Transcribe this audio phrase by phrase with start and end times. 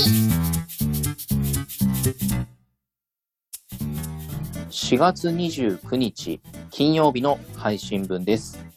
[4.70, 6.40] 4月29日
[6.70, 8.73] 金曜日の配信分です。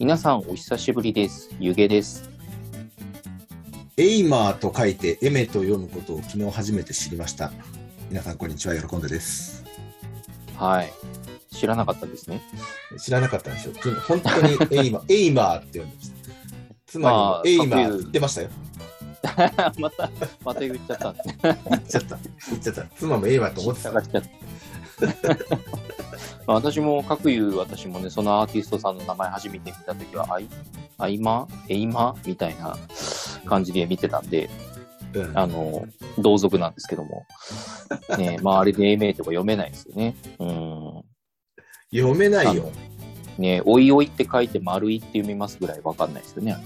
[0.00, 1.54] 皆さんお久しぶりです。
[1.60, 2.28] ゆげです。
[3.96, 7.52] エイマーと書いてエメと読むことを昨日初めて知りました。
[8.10, 9.64] 皆さんこんにちは、喜んでです。
[10.58, 10.92] はい。
[11.52, 12.42] 知らなかったですね。
[12.98, 13.74] 知らなかったんですよ。
[14.08, 16.14] 本当にエイマー、 エイマーって読んでました。
[16.86, 18.48] つまりまあエイマーかっ言ってましたよ。
[19.78, 20.10] また、
[20.44, 21.14] また言っちゃった。
[21.70, 22.18] 言っちゃった。
[22.50, 22.82] 言っちゃった。
[22.96, 23.92] 妻もエイマーと思ってた。
[26.46, 30.48] まあ私も、かく言う私もね、そのアーティストさんの名前初めて見たときは、アイ、
[30.98, 32.76] アイマエイマみたいな
[33.46, 34.50] 感じで見てたんで、
[35.14, 35.86] うんあの、
[36.18, 37.26] 同族なんですけども。
[38.18, 40.16] ねまああれで A 名とか読めないですよね。
[40.38, 41.02] うん。
[41.92, 42.70] 読めないよ。
[43.38, 46.56] ね OIOIって書いてマルイって読みますぐらいわかんないですよね。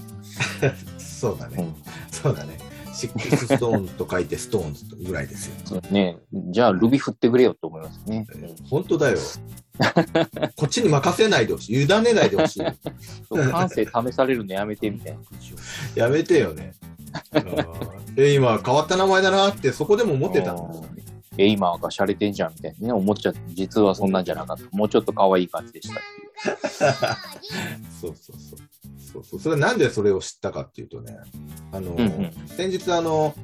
[0.97, 1.57] そうだね。
[1.57, 1.75] うん
[2.11, 2.68] そうだね。
[2.99, 5.55] シックスストーンと書いてストーンズぐらいですよ。
[5.63, 8.25] そうねじゃあ、ルビ振ってくれよと思いますね。
[8.35, 9.17] うん本当だよ。
[10.57, 11.83] こっちに任せないでほしい。
[11.83, 12.63] 委ねないでほしい。
[13.51, 15.19] 感性試されるのやめてみたいな。
[15.95, 16.73] やめてよね。
[18.17, 20.85] エイマー変わった名前だなってそこでも思ってたの。
[21.37, 24.63] エイマーが洒落てんじゃんみたいなね、思っちゃって、実はそんなんじゃなかった。
[24.75, 26.01] もうちょっと可愛い感じでした。
[28.01, 28.68] そうそうそう。
[29.11, 29.39] そうそう。
[29.39, 31.17] それなんでそれを知ったかっていうとね、
[31.71, 33.35] あの、うんうん先日あの、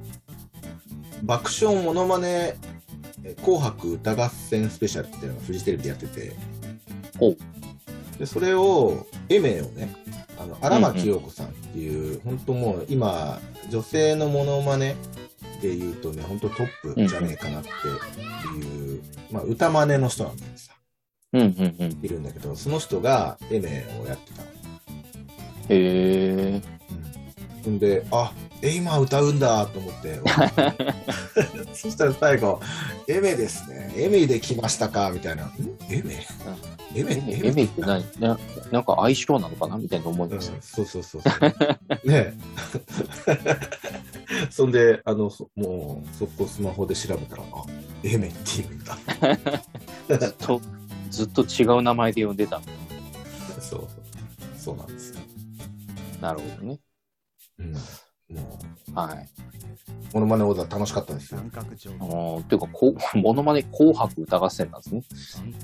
[1.24, 2.58] 爆笑モノマネ
[3.26, 6.34] え紅白歌合戦スペシャルっていうのがフジテレビでやってて、
[8.20, 9.94] でそれを、エメをね、
[10.38, 14.96] あの荒牧陽子さんっていう、本当もう今、女性のモノマネ
[15.62, 19.02] で言うとね、本当トップじゃねえかなっていう、
[19.32, 20.74] まあ歌真似の人なんだけどさ、
[21.34, 22.06] うんうんうん。
[22.06, 24.55] いるんだけど、その人がエメをやってたの。
[25.70, 26.62] へえ。
[27.64, 28.32] ほんで、あ
[28.62, 30.20] え、今歌うんだと思って、
[31.74, 32.60] そしたら最後、
[33.08, 35.52] エメですね、エメで来ましたかみたいな、ん？
[35.90, 36.26] エメ？
[36.96, 38.40] エメエメって何な
[38.72, 40.42] なんか相性なのかなみたいな思うんうん。
[40.42, 42.10] そうそうそうそう。
[42.10, 42.34] ねえ。
[44.50, 47.66] そんで、あの、そもう、速攻スマホで調べたら、あ、
[48.04, 48.98] エメって言うんだ。
[50.20, 50.62] ずっと、
[51.10, 52.62] ずっと違う名前で呼んでた。
[53.60, 53.88] そう。
[54.58, 54.95] そうなんですよ。
[56.26, 56.80] なるほどね。
[57.60, 57.74] うん。
[57.74, 58.60] も
[58.96, 59.30] はい。
[60.12, 61.40] う、モノマネオーダー楽しかったんですよ。
[61.40, 65.04] 三角定規あーっていうか、こう、 モノマネ紅白歌合戦なんですね。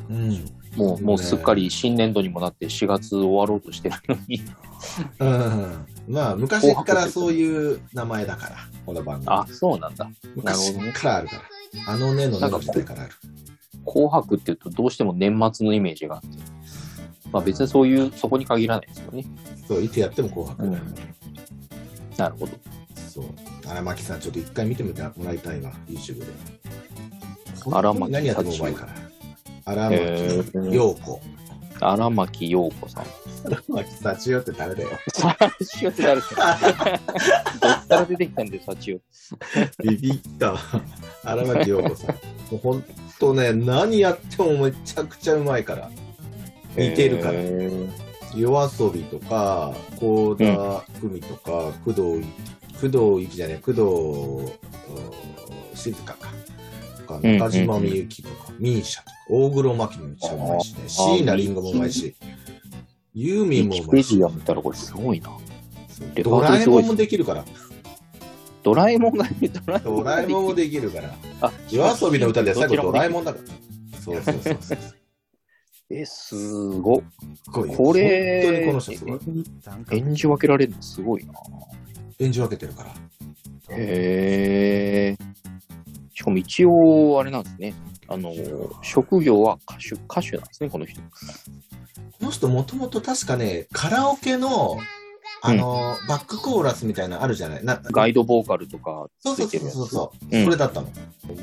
[0.09, 0.45] うん。
[0.75, 4.43] もう、もうすっかり新年度にもなって4月終わろうとしてるのに。
[5.19, 6.13] うん。
[6.13, 9.25] まあ、昔からそういう名前だから、この番組。
[9.27, 10.05] あ、そうなんだ。
[10.05, 10.91] なる昔ほどね。
[10.91, 11.41] からあるから。
[11.87, 13.13] あのねのねの時代からある。
[13.85, 16.60] 紅白っていうとどうしても年末のイメージがあって。
[17.31, 19.25] まあ別にそういう、そこに限らないですよね。
[19.67, 20.91] そう、いつやっても紅白だよね。
[22.17, 22.51] なるほど。
[22.95, 23.25] そう。
[23.67, 26.25] 荒牧さん、ちょっと一回見てみてもらいたいわ、YouTube で。
[27.71, 28.93] 荒牧何やってもうまいから。
[29.65, 31.21] 荒へ牧ー陽子。
[31.79, 33.05] 荒牧陽子さん。
[33.45, 34.89] 荒牧幸代って誰だよ。
[35.13, 36.57] サチオって誰ですか
[37.59, 38.99] どっから出てきたんだよ、サチオ。
[39.83, 40.55] ビビった。
[41.23, 42.09] 荒牧陽子さん。
[42.09, 42.15] も
[42.53, 42.83] うほん
[43.19, 45.89] とね、何やってもめちゃくちゃうまいから。
[46.77, 47.33] 似てるから。
[47.35, 47.71] へ
[48.35, 50.45] 夜遊びとか、幸田
[51.01, 52.25] 久美とか、工藤い、
[52.79, 56.29] 工藤ゆきじゃねえ、工藤うん静香か。
[56.97, 62.15] とか、うん中島みゆきとか、ミーシャとか、大黒摩季もめっちゃうまいしね、椎名林檎もうまいし、
[63.13, 65.29] ユーミンもうまいしキペディア、見たらこれすごいな。
[66.23, 67.45] ドラえもんもできるから、
[68.63, 69.25] ドラえもんが、
[69.65, 73.11] ドラえもドんがラえもんもできるから、あ、夜遊びの歌で最後ドラえん。
[73.11, 73.99] もんだから。
[73.99, 74.77] そうそうそうそう。
[76.05, 77.01] すえ、すごっ。
[77.51, 79.19] ごいよこれ、本当にこの人すごい。
[79.61, 81.33] 三角演じ分けられるのすごいな。
[82.19, 82.89] 演じ分けてるから。
[83.75, 85.17] へえ。
[86.13, 87.73] しかも一応、あれなんですね。
[88.07, 88.33] あの、
[88.81, 91.01] 職業は歌手、歌手なんですね、この人。
[91.01, 91.07] こ
[92.21, 94.77] の人もともと確かね、カラオケの、
[95.43, 97.65] あの、バックコーラスみたいなのあるじゃない？
[97.65, 99.35] なガイドボーカルとかそう。
[99.35, 100.89] そうそうそう、うんそれだったの。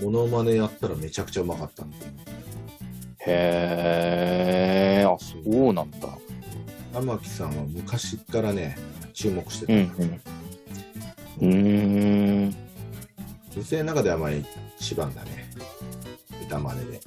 [0.03, 1.85] モノマネやったらめちゃくちゃうまかった。
[3.27, 6.09] へえ、あ、そうなんだ。
[6.95, 8.77] 天木さんは昔からね、
[9.13, 9.73] 注目してた。
[9.73, 9.81] うん
[11.41, 11.51] うん。
[11.51, 12.57] うーん。
[13.55, 14.31] 女性の中ではまあ
[14.79, 15.51] 一番だね。
[16.43, 17.01] 歌真似で。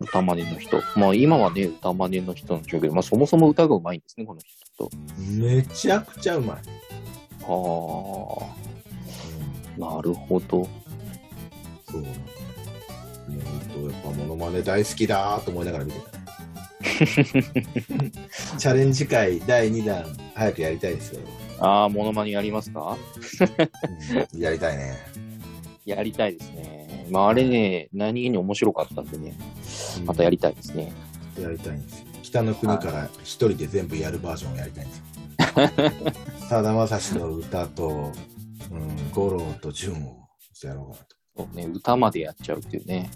[0.00, 0.82] 歌真似の人。
[0.96, 4.90] まあ今はね、歌真似の人なんでしょうけど、まあそもそも歌がうまいんですね、この人と。
[5.18, 6.56] めちゃくちゃうまい。
[6.56, 6.60] あ
[9.78, 10.68] あ、なるほど。
[11.90, 12.14] そうなの。
[13.30, 16.24] もう本当やっぱモノマネ大好きだーと思いながら見てたね。
[18.58, 20.04] チャレンジ会第2弾、
[20.34, 21.20] 早くやりたいですよ。
[21.58, 22.96] ああ、モノマネやりますか？
[24.34, 24.96] うんやりたいね。
[25.84, 27.06] やりたいですね。
[27.10, 29.34] まああれね、何気に面白かったんでね、
[30.04, 30.92] またやりたいですね。
[31.40, 32.06] やりたいんですよ。
[32.22, 35.04] 北の国から一人で全部やるバージョンをやりたいんですよ。
[36.48, 38.12] さだまさしの歌と、
[38.70, 40.28] うん、五郎と純を
[40.62, 41.16] やろうかなと。
[41.36, 43.10] そうね、歌までやっちゃうっていうね。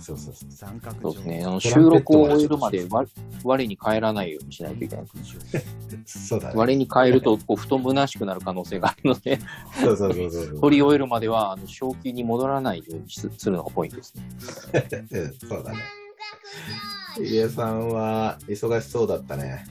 [0.00, 0.50] そうそうそう。
[0.50, 1.42] 三角そうですね。
[1.44, 3.04] あの収録を終えるまでわ
[3.44, 5.06] 我に帰らないようにしないといけない。
[6.06, 6.54] そうだね。
[6.56, 9.38] 我に帰るとこうふと虚しくなる可能性があるので、
[9.80, 10.60] そうそうそうそう。
[10.60, 14.28] 取り終えるまではあの正気に戻らないようにすするのがポイントですね。
[15.10, 15.78] う んそうだね。
[17.18, 19.66] 入江さんは忙しそうだったね。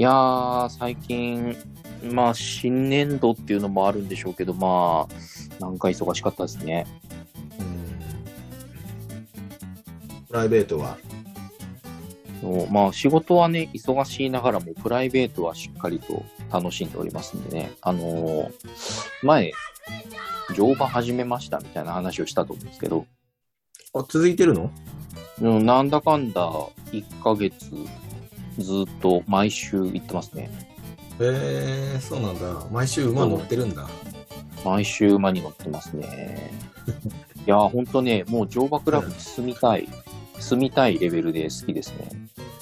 [0.00, 1.56] いやー、最近、
[2.12, 6.86] まあ、新年度っていうのもあるんでしょうけど、まあ、なんか忙しかったですね。
[10.28, 10.98] プライベートは？
[12.40, 16.22] そうまあ、仕事はね、忙しいながらも、プライベートはしっかりと
[16.52, 18.52] 楽しんでおりますんでね、あのー
[19.24, 19.50] 前、
[20.54, 23.04] 乗馬始めましたみたいな話をしたと思うんですけど、
[23.94, 24.70] あ、続いてるの？
[25.40, 26.52] うんなんだかんだ
[26.92, 27.72] 1ヶ月
[28.58, 30.50] ずっと毎週行ってますね。
[31.20, 32.66] へえそうなんだ。
[32.70, 33.88] 毎週馬乗ってるんだ。
[34.64, 36.50] 毎週馬に乗ってますね。
[37.46, 39.88] いやー、ほんとね、もう乗馬クラブに住みたい、
[40.38, 42.08] 住みたいレベルで好きですね。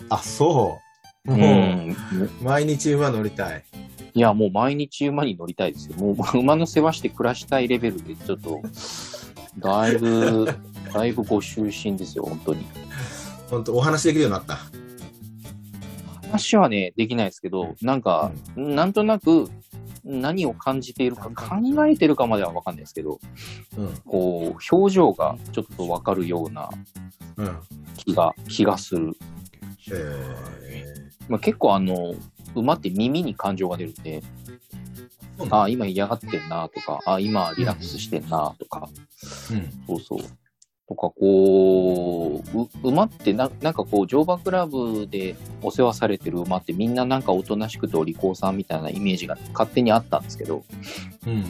[0.09, 0.79] あ、そ
[1.27, 1.33] う。
[1.33, 1.97] うもう、ん。
[2.43, 3.65] 毎日馬乗りたい。
[4.15, 5.97] いや、もう毎日馬に乗りたいですよ。
[5.97, 8.63] もう馬の世話して暮らしたいレベルで、ちょっと、
[9.59, 10.47] だいぶ、
[10.93, 12.65] だいぶご就寝ですよ、本当に。
[13.51, 14.59] 本当お話できるようになった。
[16.37, 19.49] 話はね、できないですけど、なんか、なんとなく、
[20.05, 23.19] 何を感じているか、考えてるかまでは分かんないですけど、
[23.77, 23.95] うん。
[24.07, 26.71] こう、表情がちょっと分かるような
[27.37, 27.59] うん。
[27.97, 29.17] 気が、気がする。
[29.93, 30.95] え
[31.29, 32.15] まあ、結構あの、
[32.55, 38.89] 馬って耳に感情が出るんで、ー、あ今嫌がってんなとか、あ今リラックスしてんなとか、
[39.51, 39.87] うん。
[39.87, 40.19] そうそう。
[40.89, 50.65] とか、こう、う馬ってな、なんかこう、乗馬クラブでお世話されてる馬ってみんななんかおとなしくてお利口さんみたいなイメージが勝手にあったんですけど、
[51.27, 51.45] うん。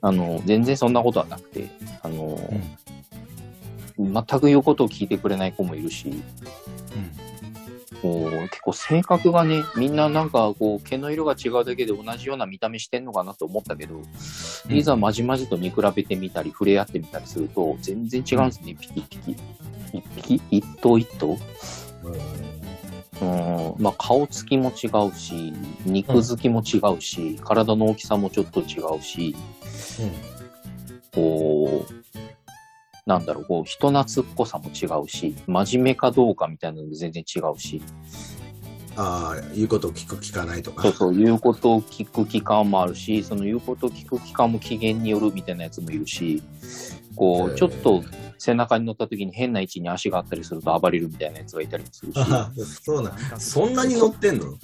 [0.00, 1.68] あの、全然そんなことはなくて、
[2.02, 2.38] あの、
[3.98, 6.22] 全く言うことを聞いてくれない子もいるし、
[8.02, 14.76] こう結構性格がね、みんななんかこう毛の色が違うだけで同じような見た目してんのかなと思ったけど、うん。
[14.76, 19.36] いざまじまじと見比べてみたり、触れ合ってみたりすると、全然違うんですね、ピキピキ。
[19.92, 21.38] 一匹、一頭一頭。
[23.20, 25.52] うん、まあ顔つきも違うし、
[25.84, 29.34] 肉付きも違うし、体の大きさもちょっと違うし、
[31.14, 32.07] こう、
[33.08, 37.80] なんだろう、こう、人懐っこさも違うし、真面目かどうかみたいなのも全然違うし、
[38.96, 40.82] ああ、言うことを聞く聞かないとか。
[40.82, 46.42] そうそう、言うことを聞く期間もあるし、その言うことを聞く期間も機嫌によるみたいなやつもいるし、
[47.16, 48.04] こう、ちょっと
[48.36, 52.52] 背中に乗った時に変な位置に足があったりすると暴れるみたいなやつがいたりもするし、ああ、
[52.82, 53.40] そうなん。
[53.40, 54.58] そんなに乗ってんの？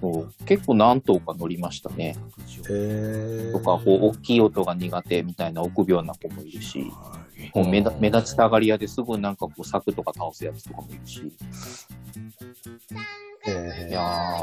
[0.00, 2.16] そう結構何頭か乗りましたね。
[2.68, 6.90] えー、とか、こう、大きい音が苦手みたいな臆病な子もいるし、
[7.52, 11.32] こう目だ目立ちたがり屋ですぐなんかこう柵とか倒すやつとかもいるし、
[13.46, 14.00] えいや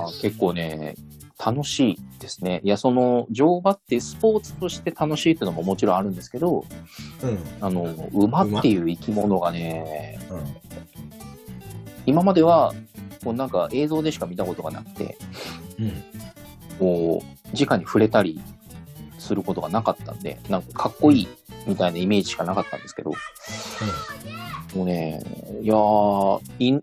[0.08, 0.96] ー、結構ね、
[1.44, 2.62] 楽しいですね。
[2.64, 7.40] いや、その、乗馬ってスポーツとして楽しいっていうのももちろんあるんですけど、ー、うん。
[7.60, 7.84] あの、
[8.14, 10.44] 馬っていう生き物がね、うん。
[12.06, 12.74] 今までは、
[13.24, 15.18] こうなんか映像でしか見たことがなくて、
[15.80, 16.04] うん。
[16.80, 18.42] こう、直に触れたり
[19.24, 21.28] することがなかったんで、なんかかっこいい
[21.66, 23.12] みたいなイメージしかなかったんですけど、
[24.76, 25.24] もうね、
[25.62, 25.76] いや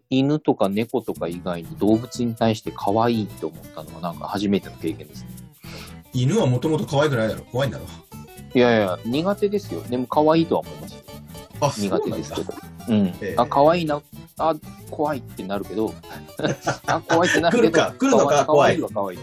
[0.09, 5.29] 犬とか猫とか以外に動物に対して可愛いと思ったのはなんか初めての経験ですね。
[6.13, 7.85] 犬はもともと可愛くないだろ怖いんだろ
[8.55, 9.83] いやいや、苦手ですよ。
[9.83, 10.97] でも可愛いとは思います
[11.77, 12.55] 苦手ですけど。
[12.89, 13.07] うん。
[13.07, 14.01] ええあ、可愛いな。
[14.39, 14.55] あ、
[14.91, 15.93] 怖いってなるけど、
[16.87, 19.19] あ、怖いってなるけど、来るか来るのか怖い可愛いは可愛い。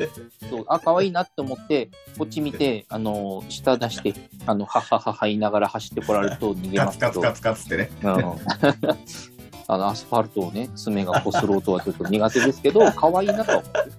[0.50, 4.14] そう、あ、可愛いなって思って、こっち見て、あの、舌出して、
[4.46, 7.90] あの、はははは言いながら走ってこられると逃げカますけど、ツカツカツカツってね。
[8.04, 8.36] うん。
[9.70, 13.94] あの、アスファルトをね、爪がこする音はちょっと苦手ですけど、可愛いなとは思ってる。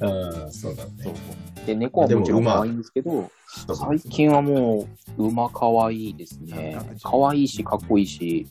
[0.00, 1.20] うん、そうだそうね。
[1.66, 3.30] で、猫はもちろん可愛いんですけど、
[3.74, 6.78] 最近はもう、馬可愛いですね。
[7.02, 8.46] 可愛いし、かっこいいし、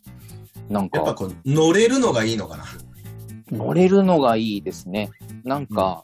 [0.69, 2.65] なんか、やっぱこう、乗れるのがいいのかな。
[3.51, 5.11] 乗れるのがいいですね。
[5.43, 6.03] なんか、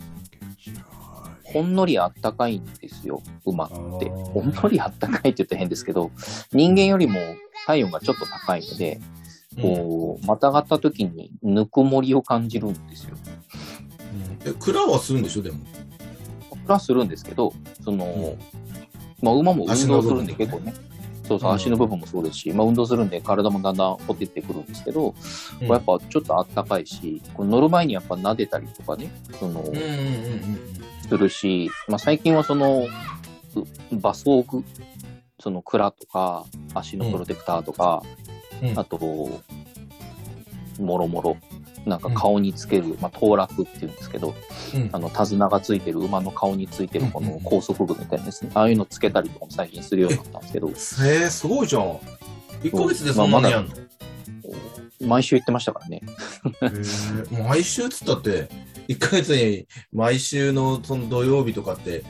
[1.44, 4.10] ほんのりあったかいんですよ、馬って。
[4.10, 6.12] ほんのりあったかいって言ったら変ですけど、
[6.52, 7.20] 人間よりも
[7.66, 9.00] 体温がちょっと高いので、
[9.60, 13.16] こう、またがった時にぬくもりを感じるんですよ。
[13.16, 13.40] うん
[14.46, 15.58] え、クラはするんでしょ、でも。
[16.70, 17.52] プラスするんですけど、
[17.84, 18.40] その、うん。
[19.24, 20.76] まあ、馬も運動するんで結構ね、
[21.28, 21.56] そうそう、うん。
[21.56, 25.16] 足の部分もそうですし、まあ、運動するんで体もだんだんほてってくるんですけど、
[25.62, 29.10] やっぱちょっとあったかいし、こう乗る前にやっぱ撫でたりとかね、
[29.40, 29.64] その、
[31.08, 32.86] するし、まあ、最近はその、
[33.56, 34.64] う馬装具、
[35.40, 36.46] その蔵とか、
[36.76, 38.04] 足のプロテクターとか、
[38.62, 38.78] うん。
[38.78, 39.00] あと、
[40.80, 41.36] もろもろ、
[41.86, 44.36] なんか顔につける、まあ、当落っていうんですけど、
[44.76, 44.90] うん。
[44.92, 50.72] あの、手綱がついてる馬の顔についてるこの高速具みたいなですね、ああいうのつけたりとかも最近するようになったんですけど、へ
[51.26, 52.00] え、すごいじゃん。
[52.64, 53.74] 1ヶ月でそんなにやんの、
[55.02, 56.02] 毎週言ってましたからね。
[57.48, 58.50] 毎週っつったって、
[58.88, 62.04] 1ヶ月に毎週のその土曜日とかって、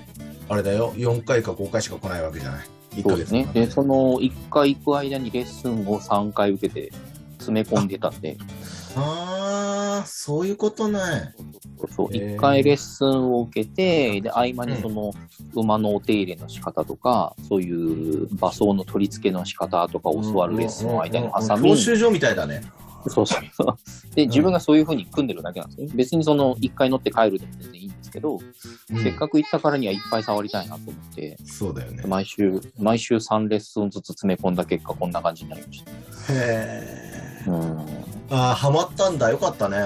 [0.47, 2.65] あれだよ、4回か5回しか来ないわけじゃない。
[2.95, 3.47] 1ヶそうですね。
[3.53, 6.91] で、その1回行く間にレッスンを3回受けて
[7.37, 8.37] 詰め込んでたんで、
[8.99, 10.99] ああ、そういうことね。
[11.95, 15.13] そう、へー1回レッスンを受けて、で、合間にその
[15.55, 22.61] 馬のお手入れの仕方とか、そういう馬装の取り付けの仕方とか教わるレッスンの間に挟み教、習所みたいだね。
[23.07, 23.77] そうそうそう。
[24.15, 25.93] で、自分がそういう風に組んでるだけなんですよね。
[25.95, 28.39] 別にその1回乗って帰るでも全然いいんですけど、
[29.01, 32.03] せっかく行ったからにはいっぱい触りたいなと思って、そうだよね。
[32.05, 35.91] 毎週、毎週3レッスンずつ詰め込んだ結果、こんな感じになりました。
[35.91, 35.95] へ
[36.29, 37.43] え。
[37.47, 38.18] うん。
[38.29, 39.29] ああ、ハマったんだ。
[39.31, 39.77] よかったね。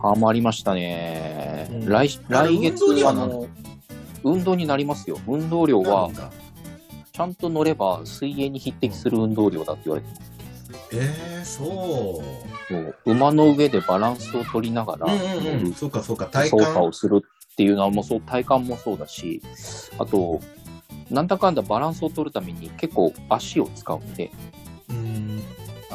[0.00, 1.68] ハマりましたね。
[1.70, 3.46] うん来来月運動にはあの
[4.24, 5.18] 運動になりますよ。
[5.26, 6.30] 運動量はなんだ？
[7.12, 10.32] ちゃんと乗れば水泳に匹敵する運動量だって言われてます。
[10.92, 11.66] ええそう。
[12.68, 15.74] そう馬の上でバランスを取りながら、うんうんうん。
[15.74, 16.26] そうかそうか。
[16.26, 16.84] 体操作感。
[16.84, 19.42] をするっていうのはもうそう体幹もそうだし、
[19.98, 20.40] あと、
[21.10, 24.30] なんだかんだバランスを取るために結構足を使うんで、
[24.88, 25.42] うん。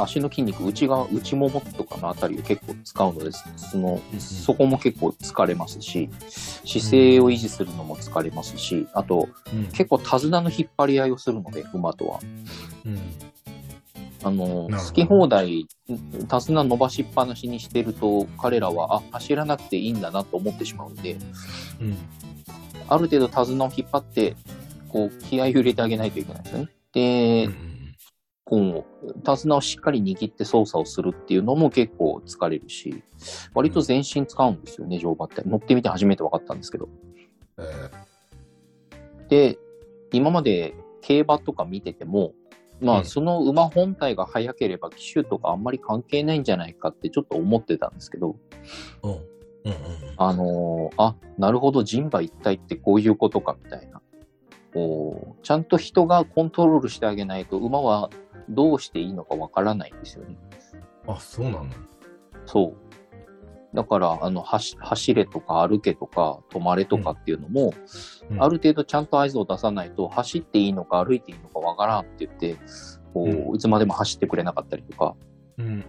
[0.01, 3.43] 足の筋肉、内側、内ももとかのあたりを結構使うのです。
[3.57, 6.09] そのうん、そこも結構疲れますし、
[6.65, 12.19] 姿勢を維持するのも疲れますし、あと、うん結構手綱の引っ張り合いをするので、馬とは。
[12.85, 12.99] うん
[14.23, 21.17] あの、好き放題、手綱伸ばしっぱなしにしてると、彼らは、あ、走らなくていいんだなと思ってしまうんで、
[21.79, 21.97] うん。
[22.89, 24.35] ある程度手綱を引っ張って、
[24.89, 26.69] こう、気合を入れてあげないといけないんですよね。
[26.91, 27.49] で、
[28.49, 33.03] こう、手綱をしっかり握って操作をするっていうのも結構疲れるし、
[33.53, 35.41] 割と全身使うんですよね、乗馬って。
[35.45, 36.87] 乗ってみて初めて分かったんですけど。
[37.59, 37.89] え
[39.27, 39.59] で、
[40.13, 42.33] 今まで競馬とか見てても、
[42.79, 49.11] まあ、うんその馬本体が速ければ騎手とかあんまり関係ないんじゃないかってちょっと思ってたんですけど、ーうん。
[49.11, 49.19] うん
[49.71, 49.77] うん
[50.15, 54.01] あのーあ、なるほど、人馬一体ってこういうことかみたいな。
[54.73, 58.09] こうちゃんと人がコントロールしてあげないと馬は
[58.49, 60.37] どうしていいのかわからないんですよね。
[61.07, 61.13] うん。
[61.13, 61.65] あ、そうなの？
[62.45, 63.75] そう。
[63.75, 67.73] だから、あの、走走れとか歩けとか止まれとかっていうのも、
[68.31, 72.55] うんある程度ちゃんと合図を出さないと、走っていいのか歩いていいのかわからんって言って、
[73.13, 75.15] こう、ういつまでも走ってくれなかったりとか、
[75.57, 75.85] うん。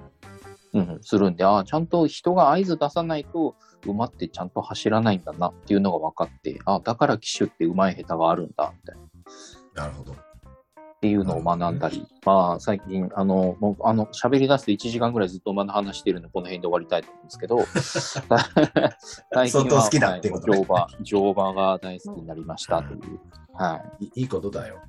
[0.74, 8.96] うん、するんで、ああ、ちゃんと人が合図出さないと、馬ってちゃんと走らないんだなっていうのが分かって、ああ、だから騎手って上手い下手があるんだ、みたい
[9.74, 9.84] な。
[9.84, 10.14] なるほど。
[10.98, 17.58] っていうのを学んだり、まあ最近、あの、もう、あの、喋り出すと1時間ぐらいずっと話してるんで、この辺で終わりたいと思うんですけど、
[19.32, 23.20] 最近は相当好きだってことねはい乗馬、乗馬が大好きになりましたという。
[23.54, 24.80] はいいいことだよ。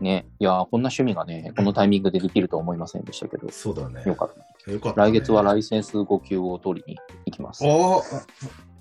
[0.00, 0.04] い。
[0.04, 0.26] ね。
[0.38, 4.02] いやー、こんな趣味がね、このタイミングでできるとは思いませんでしたけど、そうだね。
[4.06, 4.32] よかっ
[4.64, 4.72] た。
[4.72, 7.62] よかったね来月はライセンス5級を取りに行きます。
[7.66, 8.73] おー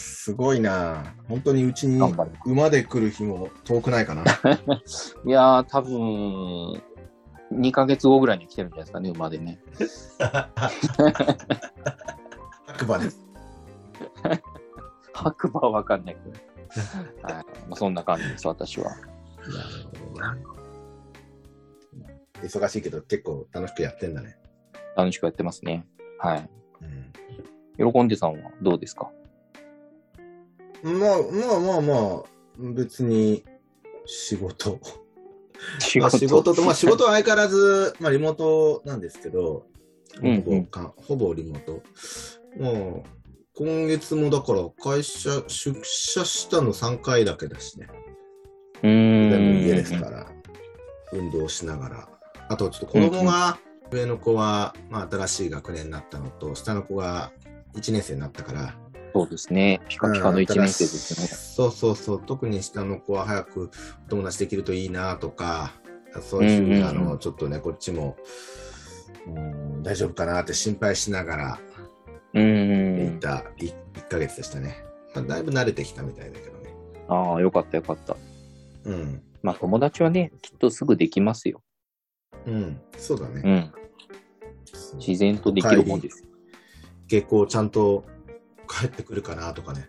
[0.00, 2.00] すごいな本当にうちに
[2.46, 4.22] 馬で来る日も遠くないかな。
[5.26, 6.82] いやー、多分、
[7.52, 9.60] 2ヶ月後ぐらいに来てるんじゃないですかね、馬でね。
[12.66, 13.20] 白馬です。
[15.12, 17.34] 白馬はわかんないけど。
[17.34, 17.44] はい。
[17.68, 18.90] まあ、そんな感じです、私は。
[22.42, 24.38] 忙しいけど結構楽しくやってんだね。
[24.96, 25.86] 楽しくやってますね。
[26.18, 26.50] はい。
[27.78, 29.10] うん、喜んでさんはどうですか？
[30.82, 32.24] まあまあまあまあ、
[32.74, 33.44] 別に
[34.06, 34.80] 仕事。
[35.78, 39.66] 仕まあ仕事と、まあ仕事は相変わらず、まあリモートなんですけど、
[40.20, 41.82] うんうんほぼかほぼリモート。
[42.58, 43.20] もう、
[43.56, 47.88] 今月もだから会社出社したの3回だけだしね。
[48.82, 49.62] うーん。
[49.62, 50.26] 家ですから、
[51.12, 52.08] 運動しながら。
[52.48, 53.58] あとちょっと子供が
[53.92, 57.32] 上の子は、まあ、新しい学年になったのと、下の子が
[57.74, 58.74] 1年生になったから、
[59.12, 59.80] そうですね。
[59.88, 61.26] ピカピカの1年生ですね。
[61.26, 63.70] そうそうそう、特に下の子は早く
[64.06, 65.72] お友達できるといいなとか、
[66.20, 68.16] そういうふうんうんあの、ちょっとね、こっちも、
[69.26, 71.58] うん、大丈夫かなって心配しながら
[72.34, 74.84] うんいた 1, ヶ月でしたね。
[75.14, 76.74] まあ、だいぶ慣れてきたみたいだけどね。
[77.08, 78.16] ああ、よかったよかった。
[78.84, 79.22] うん。
[79.42, 81.62] まあ友達はね、きっとすぐできますよ。
[82.46, 83.42] うん、そうだね。
[83.44, 83.72] うん。
[84.98, 86.24] 自然とできるもんです。
[87.06, 88.04] 下校ちゃんと
[88.70, 89.88] 帰ってくるかなとかね。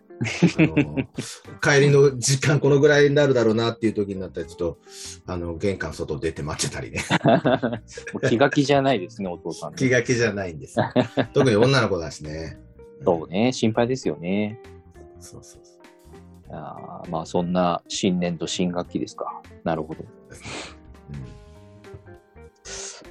[1.62, 4.78] 帰りの時間このぐらいになるだろうなっていう時になったらちょっと
[5.26, 7.04] あの玄関外出て待ってたりね
[8.30, 9.78] 気が気じゃないですね、お父さんね。
[9.78, 10.86] 気が気じゃないんですよ
[11.34, 12.60] 特に女の子だしね
[13.04, 14.60] そうね、心配ですよね。
[15.20, 15.72] そうそうそ
[16.52, 19.42] うあーまあそんな新年度新学期ですか。
[19.64, 20.04] なるほど。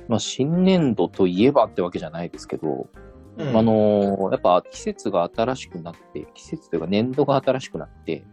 [0.07, 2.89] まあ新年度といえばってわけじゃないですけど、
[3.37, 3.57] うん。
[3.57, 8.25] あのーやっぱ季節が新しくなって、季節というか年度が新しくなって、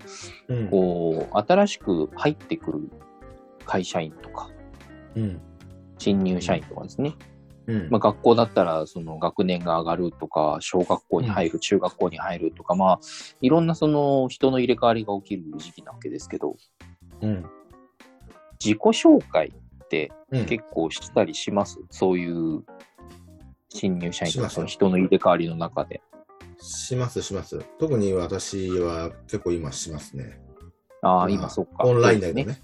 [0.47, 0.69] うん。
[0.69, 2.91] こう、新しく入ってくる
[3.65, 4.49] 会社員とか、
[5.15, 5.41] うん。
[5.97, 7.15] 新入社員とかですね。
[7.67, 7.89] うん。
[7.89, 12.99] まあ、学校だったら、その学年が上がるとか、小学校に入る、中学校に入るとか、まあ、
[13.41, 16.55] いろんなその人の入れ替わりが起きる時期なわけですけど、
[17.21, 17.45] うん。
[18.59, 20.45] 自己紹介ってうん。
[20.45, 22.63] 結構したりします、そういう
[23.69, 26.01] 新入社員とかその人の入れ替わりの中で。
[26.59, 27.63] しますします。
[27.79, 30.39] 特に私は結構今しますね。
[31.01, 31.83] ああ、まあ今そっか。
[31.83, 32.59] オンラインだけどね。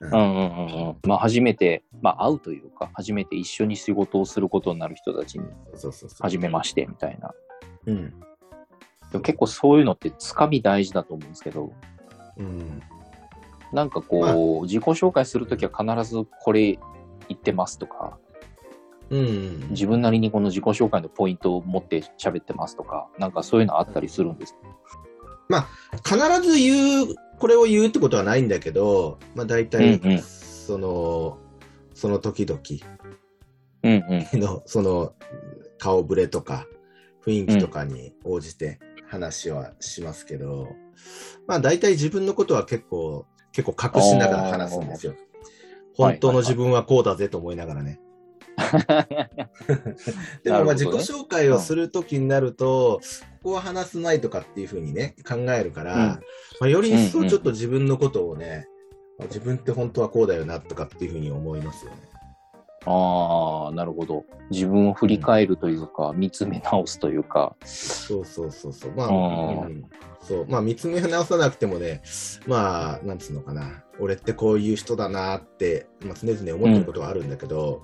[0.00, 0.12] そうん。
[0.12, 0.96] うんうんうん。
[1.04, 6.18] まあ初めて、まあ会うというか、初めて一緒に仕事をすることになる人たちに、そうそうそう。
[6.20, 7.32] 初めましてみたいな。
[7.86, 8.10] うん。
[9.12, 11.72] でも結構そういうのってつかみ大事だと思うんですけど、
[12.36, 12.82] うん。
[13.72, 16.78] なんかこう、自己紹介するときは必ずこれ
[17.28, 18.18] 言ってますとか、
[19.10, 24.56] うん自分なりにこの自己紹介のポイントを持って喋ってますとか、なんかそういうのあったりするんです。
[26.04, 31.38] 必ず言う、これを言うってことはないんだけど、まあ大体、うんうんその、
[31.94, 32.60] その時々
[33.82, 34.40] うんうん。
[34.40, 35.14] の、その、
[35.78, 36.66] 顔ぶれとか、
[37.24, 38.78] 雰囲気とかに応じて
[39.08, 40.68] 話はしますけど、
[41.46, 45.12] まあ大体自分のことは結構、結構隠しながら話すんですよ。
[45.12, 45.16] ー
[45.94, 47.98] 本当の自分はこうだぜと思いながらね。
[50.44, 53.00] でもまあ自己紹介をするときになると、
[53.42, 56.18] ここは話すないとかっていうふうにね、考えるから、うんま
[56.62, 58.66] あ、より一うんうん層ちょっと自分のことをね、
[59.20, 61.98] あ自分って本当はこうだよなとかっていうふうに思いますよね。
[62.86, 64.24] ああ、なるほど。
[64.50, 67.54] 自分を振り返るというか、見つめ直すというか。
[67.64, 68.92] そうそうそうそう。
[68.96, 69.84] まあ、うんうん
[70.20, 70.46] そう。
[70.48, 72.02] まあ見つめ直さなくてもね、
[72.46, 73.82] まあ、なんつうのかな。
[74.00, 77.82] 俺ってこういう人だなって、まあ、常々思ってることはあるんだけど、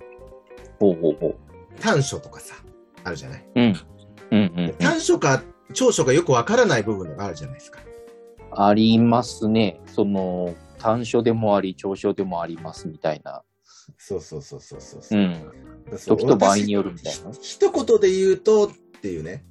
[0.78, 1.34] ほうほうほう。
[1.80, 2.54] 短所とかさ、
[3.04, 3.44] あるじゃない？
[3.54, 3.64] うん。
[4.30, 4.74] うんうん、うん。
[4.78, 7.80] 短所か長所かよくわからない部分があるじゃないですか。
[8.52, 9.80] ありますね。
[9.86, 13.42] その、短所でもあり、長所でもありますみたいな。
[13.98, 15.22] そうそうそうそうそうそうう。
[15.22, 15.52] ん。
[15.96, 18.70] そう時と場合によるみたいな一言で言うとっ
[19.02, 19.44] ていうね。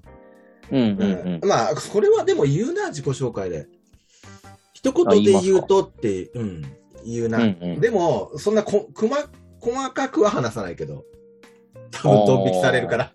[0.72, 1.50] うんうんううん。
[1.50, 3.68] まあ、これはでも言うな、自己紹介で。
[4.74, 6.62] 一言で言うとって、うん、
[7.06, 7.40] 言うな。
[7.40, 9.18] うんうんでも、そんなこくま
[9.64, 11.06] 細かくは話さないけど、
[11.92, 13.12] 多分ドン引きされるから。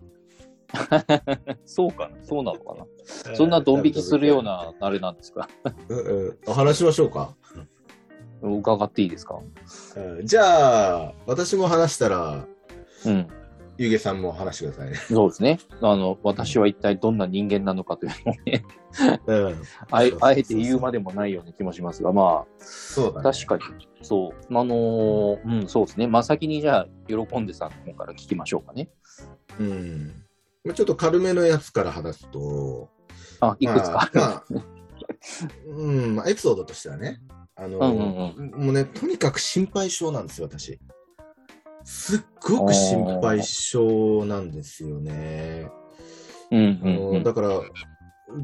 [1.65, 5.47] そうかなそうなのかなそんなドン引きするような、あれなんですか？
[5.89, 6.37] うんうん。
[6.47, 7.35] お話しましょうか。
[8.41, 9.39] 伺っていいですか？
[9.97, 12.45] うんじゃあ、私も話したら、
[13.05, 13.27] うん。
[13.79, 14.97] ゆうげさんも話してくださいね。
[14.97, 15.57] そうですね。
[15.81, 18.65] あの、私は一体どんな人間なのかというのをね、
[19.25, 19.61] うん。
[19.89, 23.31] ああえて言うまでもないような気もしますが、まそうだあ、ね。
[23.31, 24.53] 確かに、そう。
[24.53, 26.07] あのーうん、そうですね。
[26.07, 28.89] まあ、先にじゃあ、喜んでさんの方から聞きましょうかね。
[29.57, 30.25] うん。
[30.65, 32.89] まあちょっと軽めのやつから話すと、
[33.39, 34.11] あ、いくつか。
[34.13, 34.65] まあ、まあ
[35.65, 37.21] うん、まあエピソードとしてはね、
[37.55, 40.79] あの、うんうんもうね、とにかく心配性なんですよ、私。
[41.83, 45.67] すっごく心配性なんですよね。
[46.51, 47.23] うんうんうん。
[47.23, 47.63] だから、う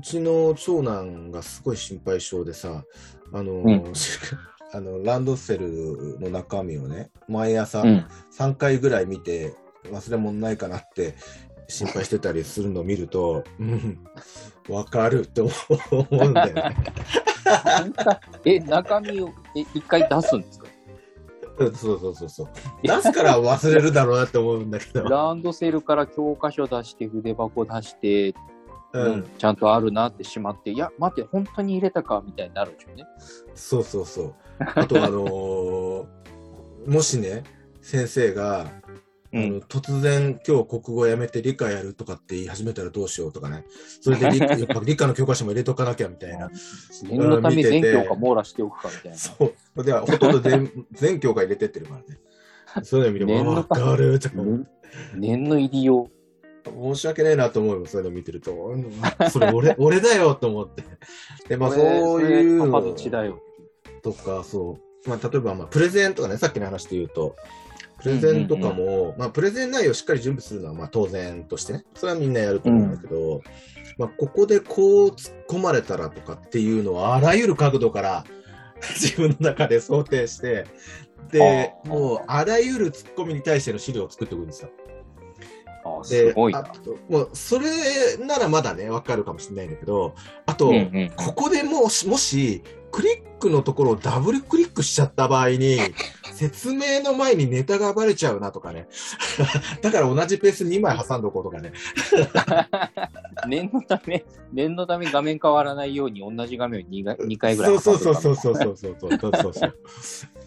[0.01, 2.83] ちの長男がすごい心配性でさ、
[3.33, 3.93] あの、ん
[4.73, 8.05] あのランドセルの中身をね、毎朝うん
[8.37, 9.53] 3回ぐらい見て、
[9.91, 11.15] 忘れ物ないかなって
[11.67, 13.99] 心配してたりするのを見ると、うん、
[14.67, 15.51] わかるって思
[16.11, 16.75] うんだよね。
[18.45, 20.64] え、中身を、え、一回出すんですか？
[21.57, 22.47] そうそうそうそう。
[22.83, 25.03] 出すから忘れるだろうなって思うんだけど。
[25.03, 28.29] ランドセルから教科書出して、筆箱出して、
[28.93, 33.05] ううんん、ちゃんとあるなってしまって、いや、待って、本当に入れたかみたいになるんでしょうね。
[33.53, 34.33] そうそうそう。
[34.59, 36.05] あと、あのー
[36.87, 37.43] もしね、
[37.81, 38.67] 先生が、
[39.33, 43.65] うんあの突然今日国語やめて理科やるとかって言い始めたらどうしようとかね。
[43.99, 44.39] それで理
[44.85, 46.49] 理科の教科書も入れとかなきゃみたいな。
[47.03, 49.17] 念のため全教科網羅しておくかみたいな。
[49.17, 49.53] そう。
[49.83, 52.83] では、ほとんど全 全教科入れてってるからね。
[52.83, 54.67] そういうの見ても、わかるとか、念
[55.15, 56.09] 念の入りよ
[56.65, 58.53] 申し訳ないなと思うよ、そういうの見てると。
[58.53, 58.91] うん
[59.29, 60.83] それ俺、 俺だよと思って。
[61.47, 62.81] で、まあそういうの。
[64.01, 65.09] とか、そう。
[65.09, 67.35] まあ例えば、まあプレゼンとかね、さっきの話で言うと、
[68.01, 73.41] プレゼンとかも、まあプレゼン内容をしっかり準備するのはまあ当然としてね、それはみんなやると思うんだけど、
[73.97, 78.25] まあここでこう突っ込まれたらとかっていうのはあらゆる角度から
[78.99, 80.65] 自分の中で想定して、
[81.31, 84.69] で、もうあらゆる突っ込みに対しての資料を作っておくんですよ。
[85.85, 90.15] あすで、ごいもうそれならまだね、わかるかもしれないんだけど、
[90.47, 95.77] あと、うんうんここでもし、もし、クリックのところをダブルクリックしちゃった場合に、
[96.33, 98.87] 説明の前にネタがバレちゃうなとかね。
[99.81, 101.71] だから同じペース2枚挟んでおこうとかね。
[103.47, 109.73] 念のため、念のため画面変わらないように同じ画面を 2, が2回ぐらいそうそうそうそうそうそうそうそうそう。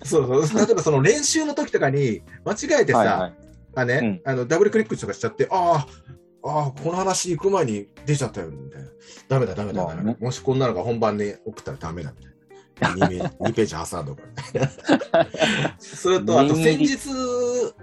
[0.02, 0.66] そうそう。
[0.66, 3.47] 例えばその練習の時とかに間違えてさ、はいはい。
[3.74, 5.86] あね、あのダブルクリックとかしちゃって、あ
[6.42, 8.88] あ、ああ、この話行く前に出ちゃったよ、みたいな。
[9.28, 10.16] ダメだ、ダメだ、ダメだ。
[10.20, 12.38] もしこんなのが本番で送ったらダメだ、みたいな。
[12.80, 14.22] 2, ペ2ページ挟んどく。
[15.78, 16.98] それと、あと先日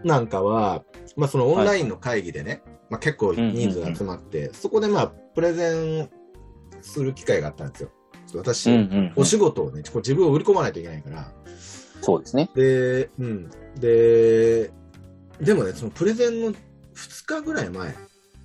[0.03, 0.83] なんかは、
[1.15, 6.09] まあそのオンラインの会議でね、まあ結構人数が集まって、そこでまあプレゼン
[6.81, 7.89] する機会があったんですよ。
[8.33, 11.31] 私、うんうんうんお仕事をね、こう自分を売り込まないといけないから、
[12.01, 12.49] そうですね。
[12.55, 13.49] で、うん。
[13.79, 14.71] で、
[15.39, 16.55] でもね、そのプレゼンの2
[17.25, 17.95] 日ぐらい前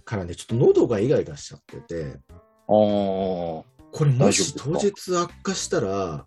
[0.04, 2.16] からね、ちょっと喉がイガイガしちゃってて、
[2.66, 3.64] おー。
[3.92, 6.26] これもし当日悪化したら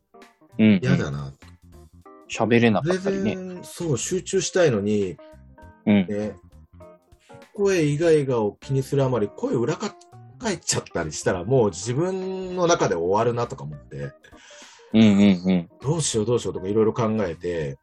[0.60, 0.80] うん、うん。
[0.82, 1.34] 嫌だな。
[2.30, 3.36] 喋れなプレゼかったりね。
[3.36, 5.17] ン、そう、集中したいのに、
[5.86, 6.08] うん。
[6.08, 6.36] ね、
[7.54, 9.95] 声イガイガを気にするあまり、声裏か
[10.39, 14.12] 返っちゃったりしたら、もう自分の中で終わるなとか思って、
[14.93, 15.69] うんうんうん。
[15.82, 17.78] どうしようどうしようとかいろいろ考えて、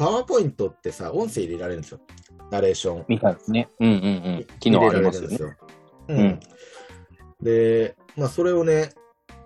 [0.00, 2.00] パワーポイントってさ、音声入れられるんですよ。
[2.50, 3.04] ナレーション。
[3.06, 3.68] みたいですね。
[3.80, 3.98] うんうんう
[4.40, 4.46] ん。
[4.58, 5.36] 機能ありますよね。
[5.36, 5.52] よ。
[6.08, 6.40] ううんん。
[7.42, 8.94] で、まあ、それをね、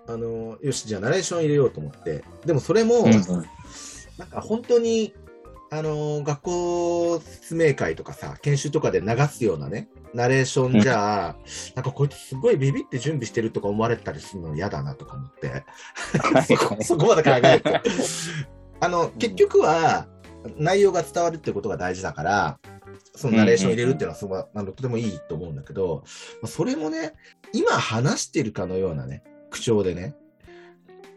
[0.07, 3.21] あの、よし、じゃあナレーション入れようと思って、でもそれも、うんうん。
[4.17, 5.13] なんか本当に、
[5.71, 11.35] あの、学校説明会とかさ、研修とかで流すようなね、ナレーションじゃあ、
[11.75, 15.65] なんかこいつすごいビビって準備してるとか思われたりするの嫌だなとか思って、
[16.47, 17.81] そこそこまで考えて。
[18.79, 20.07] あの、結局は、
[20.57, 22.59] 内容が伝わるってことが大事だから、
[23.15, 26.03] そのナレーション入れるっていうのはすごい、あのとてもいいと思うんだけど、
[26.41, 27.13] まあそれもね、
[27.53, 30.15] 今話してるかのようなね、口調でね、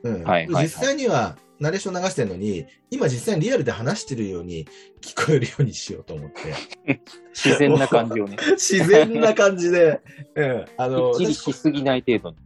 [0.03, 0.13] うん。
[0.13, 0.65] はいはいはい。
[0.65, 4.67] 実際にはナレーション流してるのに、今実際にリアルで話してるように
[5.01, 7.01] 聞こえるようにしようと思って、
[7.35, 8.37] 自然な感じをね。
[8.57, 10.01] 自然な感じで、
[10.35, 12.37] うん、あきのっ、ちりしすぎない程度に。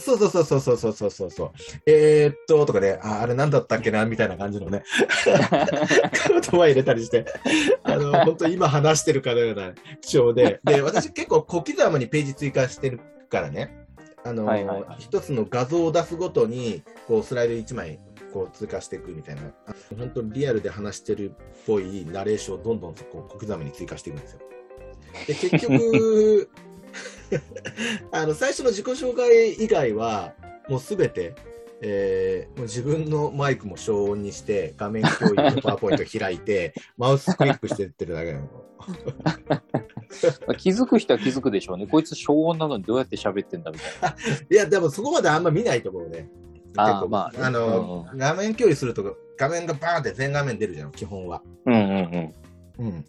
[0.00, 1.50] そうそうそうそうそうそうそうそう。
[1.86, 4.82] えー、っと、とかね、あ、あれなんだったっけな、みたいな感じのね、
[5.24, 7.26] 言葉入れたりして、
[7.82, 13.86] あの、本当今話してるかのような口調で、で、私結構小刻みにページ追加してるからね、
[14.24, 14.96] あの、はいはいはい。
[14.98, 17.98] 一つの画像を出すごとに、こう、スライド1枚、
[18.32, 21.34] こう、追加していくみたいな、あ本当にリアルで話してるっ
[21.66, 24.40] ぽいナレーションをどんどんこう小刻みに追加していくんですよ。
[25.26, 26.50] で、結局、
[28.12, 30.34] あの、最初の自己紹介以外は、
[30.68, 31.34] もうすべて、
[31.80, 38.46] えーもう自分のマイクも消音にして、画面共有のパワーポイント開いて、 マウスクリックしてってるだけなの。
[39.48, 39.58] ま
[40.48, 41.86] あ気づく人は気づくでしょうね。
[41.86, 44.14] こいつ消音なのにどうやって喋ってんだみたい
[44.50, 46.28] いや、でもそこまであんま見ないと思うね。
[46.76, 51.42] あー結構まあねあの、画面共有すると、画面がバーンって全画面出るじゃん、基本は。
[51.64, 51.72] な。
[51.72, 52.34] うんうん
[52.78, 52.86] うん。
[52.86, 53.04] うん。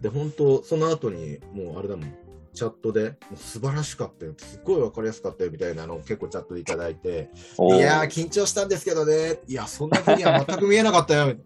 [0.00, 2.14] で、本当その後に、もうあれだもん、
[2.56, 11.36] チャットで、もう素晴らしかったよ、すっごいわかりやすかったよみたいなのを結構チャットでいただいて、いやー、緊張したんですけどね、いや、そんな風には全く見えなかったよ、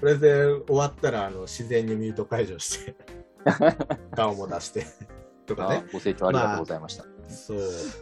[0.00, 2.96] プレゼン終わったら、あの自然にミュート解除して、
[4.16, 4.84] 顔も出して、
[5.46, 5.84] とかね。
[5.88, 7.04] あご清聴ありがとうございました。
[7.28, 7.58] そう。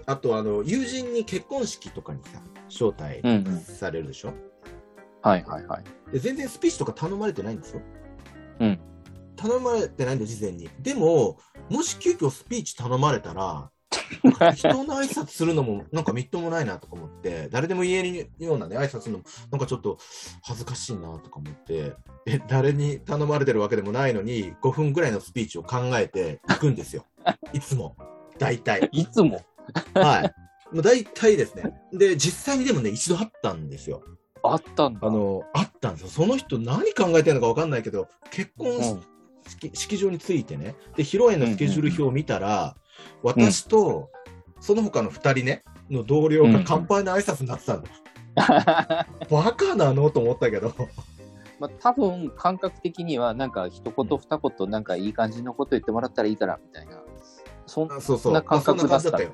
[0.07, 4.33] あと、あの、友人に結婚式とかにさ、招待うんうんされるでしょ、
[5.23, 6.13] はいはいはい。
[6.13, 7.83] で全然スピーチとか頼まれてないんですよ。
[8.61, 8.81] うん。
[9.41, 10.69] 頼まれてないんだよ、事前に。
[10.81, 11.39] でも、
[11.71, 13.71] もし急遽スピーチ頼まれたら、
[14.55, 19.99] 人の挨拶するのもなんかみっともないなとか思って、誰でも言えるようなね、挨拶するのもなんかちょっと
[20.43, 21.95] 恥ずかしいなとか思って、
[22.27, 27.07] え、誰に頼まれてるわけでもないのに、5分ぐらいのスピーチを考えていくんですよ。
[27.53, 27.97] いつも。
[28.39, 28.89] 大体。
[28.93, 29.43] いつも？
[29.95, 30.75] はい。
[30.75, 31.73] もう大体ですね。
[31.93, 34.03] で、実際にでもね、一度あったんですよ。
[34.43, 35.01] あったんだ。
[35.03, 36.09] あの、あったんですよ。
[36.09, 39.10] その人何考えてるのかわかんないけど、結婚しうん
[39.47, 42.77] 式式場に着いてね、で、披露宴のスケジュール表を見たら、
[43.23, 44.11] 私と、
[44.61, 47.85] その他の2人ね、の同僚が乾杯の挨拶になってたの。
[49.31, 50.73] バカなのと思ったけど。
[51.59, 57.03] まあ、多分感覚的には、なんか一言二言、なんかいい感じのこと言ってもらったらいいからみたいな、
[57.67, 57.89] そん
[58.33, 59.31] な感覚だっただよ。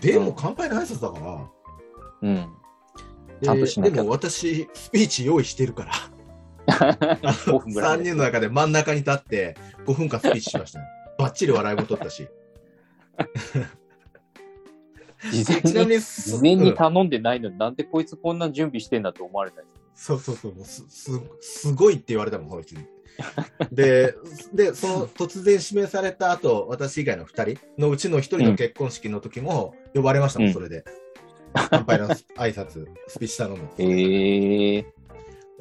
[0.00, 1.50] でも、乾杯の挨拶だから。
[2.22, 2.34] うん、
[3.40, 5.92] でちゃんとしなきゃでも私、スピーチ用意してるから。
[6.80, 10.86] 5分ぐらい3人の中で真ん中に立って5分間スピーチしましたね。
[11.18, 12.28] バッチリ笑いも取ったし。
[15.30, 22.86] 事前ちなみに事前にうん頼んでないのに、なんでこいつこんな準備してんだと思われたりそうそうそう、もうすすすごいって言われたもん、この人に。
[23.70, 24.14] で、
[24.54, 30.84] で、その突然指名された後、私以外の2人のうちの1人の結婚式の時も呼ばれましたもん、うんそれで。
[31.52, 33.68] 乾杯の挨拶、スピーチ頼む。
[33.76, 34.86] へえ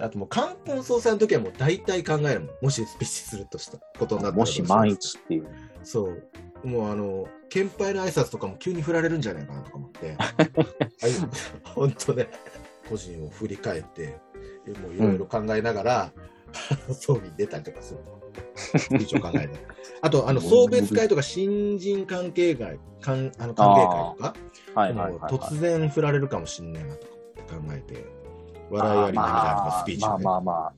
[0.01, 2.49] あともう冠婚葬祭の時はもう大体考えるもん。
[2.63, 5.47] もしスピーチするとしたことになったらもし万一っていう。
[5.83, 6.67] そう。
[6.67, 10.15] もうあの、献杯の挨拶とかも急に振られるんじゃないかなとか思って。
[10.19, 10.25] あ
[11.63, 12.29] 本当ね、
[12.89, 14.19] 個人を振り返って、
[14.81, 16.13] もういろいろ考えながら、
[16.91, 17.99] 葬儀に出たりとかする。
[18.77, 19.49] スピーチを考えて。
[20.01, 24.35] あと、あの、送別会とか新人関係会、かんあの関係会とか、
[24.75, 27.13] はいはいはい、もう突然振られるかもしれないなとか
[27.55, 28.05] 考えて、
[28.69, 30.17] 笑いあり涙ありのスピーチまあ。
[30.17, 30.73] まあまあ。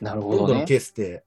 [0.00, 0.64] なるほとんどのほどね。
[0.66, 1.24] ケースって、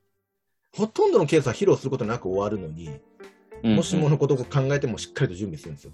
[0.75, 5.91] ほとんどのケースは披露することなく終わるのに、うんうんもしものことを考えてもしっかりと準備するんですよ。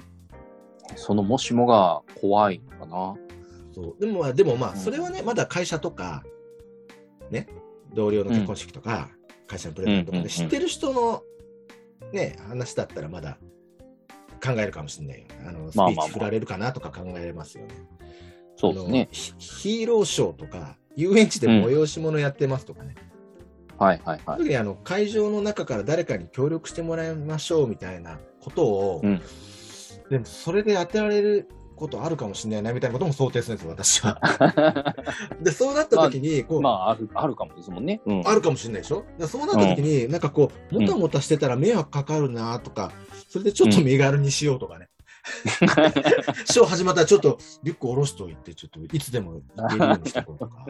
[0.96, 3.16] そのもしもが怖いのかな。
[3.74, 6.24] そうでもまあ、でもまあ、うんそれはね、まだ会社とか、
[7.32, 7.48] ね、
[7.96, 9.10] 同僚の結婚式とか、
[9.48, 11.24] 会社のプレゼントとかうんうんうんで知ってる人の、
[12.14, 13.40] ね、話だったらまだ
[14.44, 15.26] 考えるかもしれないよ。
[15.48, 17.74] あのスピまあまあまあーチ振られるかなとか考えますよね。
[18.56, 19.08] そうですね。
[19.12, 22.96] ヒヒーローショーとか、遊園地で催し物やってますとかね。
[23.78, 24.38] はいはいはい。
[24.38, 29.22] 特にあの会場の中から誰かに協力してもらいましょうみたいなことを、うん
[30.10, 34.96] でもそれで当てられることあるかもしれないなみたいなことも想定するんですよ、私は。
[35.42, 38.02] で、そうなった時に、こう、まあ、ある、あるかもですもんね。
[38.06, 38.22] うん。
[38.24, 39.04] あるかもしれないでしょ？
[39.18, 42.92] でそうなった時に、なんかこう、もたもたしてたら迷惑かかるなとか、
[43.28, 44.90] それでちょっと身軽にしようとかね。
[46.46, 50.66] ショー始まったらちょっとリュック下ろしといて、ちょっといつでも行けるようにしとこうとか、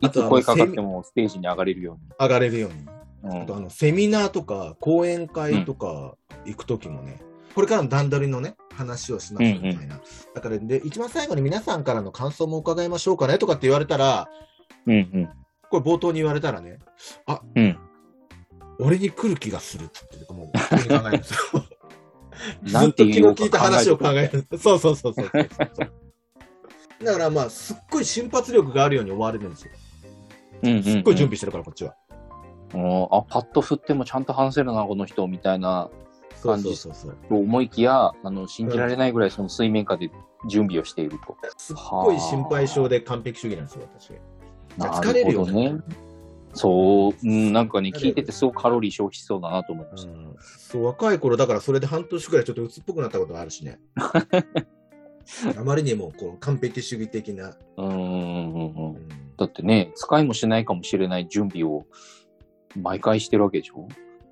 [0.00, 2.76] うんいつ声かかってもステージに上がれるよ上がれるように。
[2.76, 2.82] うに。
[2.82, 2.96] うん
[3.42, 7.20] あとあのセミナーとか講演会とか行く時もね、
[7.56, 10.00] これからの段取りのね、話をしますみたいな。
[10.34, 14.28] だからで、一番最後に皆さんからの感想も伺いましょうかねとかって言われたら、
[14.86, 15.28] うんうん。
[15.70, 16.78] これ冒頭に言われたらね、
[17.26, 17.78] あ、うん
[18.78, 21.65] 俺に来る気がするって言って、もう考えるんですよ。
[22.72, 24.46] なんて言おうかずっと気の利いた話を考える。
[24.58, 25.30] そうそうそうそう。
[27.04, 29.72] だからまあ、すっごい瞬発力があるように思われるんですよ。
[30.62, 31.94] うんうんうんすっごい準備してるから、こっちは。
[32.74, 35.90] うんあ、パッと振ってもちゃんと話せるな、この人、みたいな、
[36.42, 37.16] そうそうそうそう。
[37.28, 40.10] と思いきや、あの、信じられないぐらいその水面下で
[40.48, 41.36] 準備をしていると。
[41.56, 44.12] すっごい心配性で完璧主義なんですよ、私。
[44.78, 45.76] な疲れるよね。
[46.56, 50.10] そう、うん、なんかね、聞いててすごくカロリー消費しそうだなと思いました。
[50.10, 50.34] うん。
[50.40, 53.78] そう若い頃だからそれで半年くらいちょっと鬱っぽくなったことがあるしね。
[55.56, 58.94] あまりにもこう完璧主義的な、うん
[59.36, 61.84] だってね、使いもしないかもしれない準備を
[62.76, 63.88] 毎回してるわけでしょ？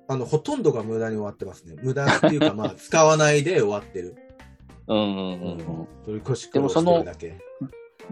[0.07, 1.75] あのほとんどが無駄に終わってますね。
[1.81, 4.15] 無駄っていうかまあ使わないで終わってる、
[4.87, 6.23] うんうんうんうん。
[6.53, 7.03] でもその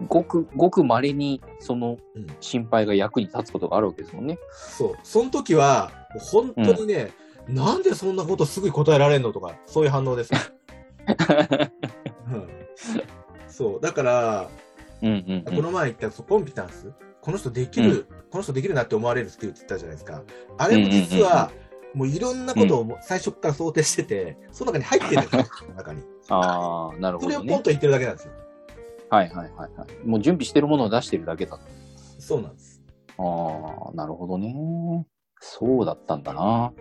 [0.08, 4.38] ごく、ごく稀にそのうん心配が役に立つことがあるわけですもんね。
[4.52, 7.12] そうその時は本当にね、
[7.48, 10.32] なんでそんなことすぐ答えられんのとかそういう反応です、
[12.32, 12.48] うん
[13.48, 14.48] そうだから
[15.02, 15.56] うんうんうん。
[15.56, 20.22] この前言ったコンピタンス、この人できる、この人できるなって思われるスキルって言ったじゃないですか。
[20.58, 21.50] あれも実は、
[21.92, 25.44] もういろんなことを最初から想定してて、その中に入ってるんですよ、
[25.76, 26.02] 中に。
[26.28, 27.62] ああ、なるほどねそれをポン。
[27.62, 28.32] と言ってるだけなんですよ。
[29.14, 30.06] はいはいはいはい。
[30.06, 31.58] もう準備してるものを出してるだけだ。
[32.18, 32.82] そうなんです。
[33.16, 33.22] あ
[33.90, 35.06] あ、なるほどね。
[35.40, 36.72] そうだったんだな。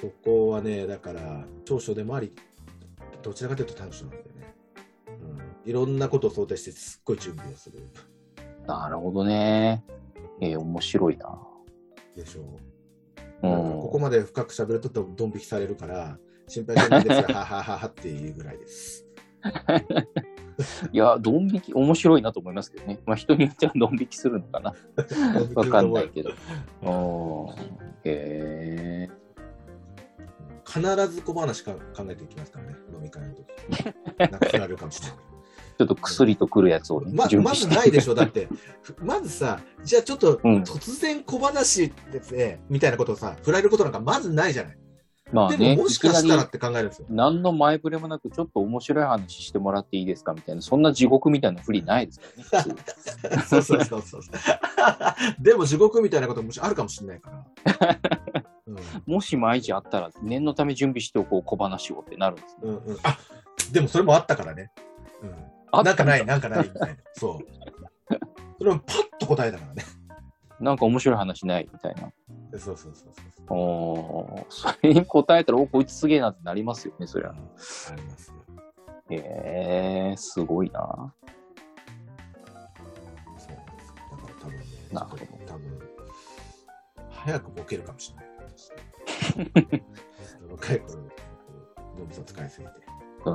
[0.00, 2.32] そこはね、だから、長所でもあり、
[3.22, 4.54] どちらかというと短所なんだよね。
[5.64, 7.80] うん、いろんなことを想定して、すっごい準備をする
[8.66, 9.84] なるほどね。
[10.40, 11.38] えー、面白いな。
[12.14, 12.42] でしょ
[13.42, 13.48] う。
[13.48, 13.80] うん。
[13.80, 19.05] ここまで深く喋るとドン引きされるから、心配してないですが、ははははっていうぐらいです。
[20.92, 22.98] いや、ドン引き、面白いなと思いますけどね。
[23.04, 24.74] まあ人によってはドン引きするのかな。
[25.54, 26.30] わかんないけど。
[26.82, 26.88] う
[27.50, 27.54] ん。
[28.04, 29.10] へえ。
[30.66, 33.46] 必ず小話か考えていきますからね、飲み会の時。
[34.18, 35.16] なんか振られるかもしれない。
[35.78, 37.54] ちょっと薬とくるやつをね、まま。
[37.54, 38.48] ずないでしょ、だって。
[38.80, 44.78] ふまずさ、じゃあちょっとうん突然小話ですね、みたいなことをさ、振られることなんかまずないじゃない。
[45.32, 47.06] まあね、でももしかしたらって考えるんですよ。
[47.10, 52.26] 何の前触れもなく、ちょっと面白い話してもらっていいですかみたいな、そんな地獄みたいなふりないですか
[52.58, 52.76] らね。
[53.46, 54.22] そうそうそうそう。
[55.40, 57.30] でも地獄みたいなこともあるかもしれないか
[57.76, 57.98] ら。
[58.68, 62.58] うんもし毎日あったら、念のため準備しておこう、小話をってなるんですね。
[62.62, 63.18] うんうん、あ
[63.72, 64.70] でもそれもあったからね。
[65.72, 66.96] うん、なんかない、なんかないみたいな。
[67.14, 67.46] そう。
[68.58, 69.84] それもパッと答えたからね。
[70.60, 72.12] なんか面白い話ないみたいな。
[72.58, 73.58] そうそうそうそう。
[73.58, 77.30] おーそれに答えたら、お、こいつすげえなってなりますよね、そりゃ。
[77.30, 77.34] あ
[77.94, 78.36] りますよ。
[79.10, 81.14] へえー、すごいな。
[83.38, 83.96] そうなんですよ。
[84.10, 85.80] だから多分ね、なるほど多分、
[87.10, 88.26] 早くボケるかもしれない。
[90.50, 90.94] 若い頃、
[91.98, 92.72] 動物を使いすぎて、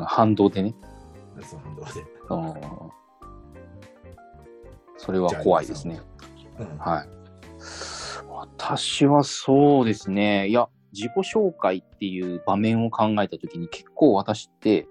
[0.07, 0.73] 反動でね。
[1.41, 1.91] その反動で。
[2.29, 2.91] うん
[4.97, 5.99] それは怖いですね。
[6.59, 7.09] うんはい。
[8.29, 10.47] 私はそうですね。
[10.47, 14.87] いや、自己紹介っていう場面を考えたときに結構私って、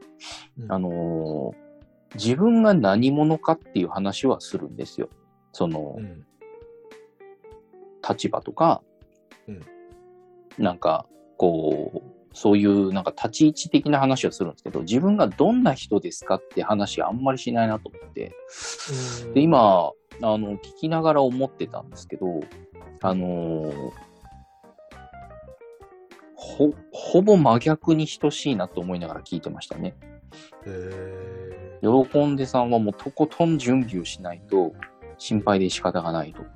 [0.59, 1.71] うんあのー
[2.17, 5.09] 自分が何者かっていう話はするんですよ。
[5.53, 6.27] その、うん
[8.09, 8.83] 立場とか、
[9.47, 9.61] うん
[10.59, 18.33] なんか、こう、そういうなんか立ち位置的な話をするんですけど、自分がどんな人ですかって話はあんまりしないなと思って、
[19.35, 19.93] で、今、
[20.23, 22.41] あの、聞きながら思ってたんですけど、
[23.03, 23.91] あのー
[26.41, 29.95] ほ、ほぼ真逆に等しいなと思いながら聞いてましたね。
[30.67, 34.73] へ喜んでさんはもうとことん準備をしないと
[35.19, 36.43] 心配で仕方がないと。
[36.43, 36.47] ー